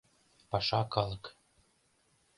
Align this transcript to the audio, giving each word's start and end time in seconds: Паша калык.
Паша 0.49 0.81
калык. 0.95 1.23